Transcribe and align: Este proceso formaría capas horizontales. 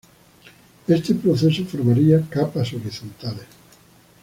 Este 0.87 1.13
proceso 1.13 1.63
formaría 1.63 2.27
capas 2.27 2.73
horizontales. 2.73 3.45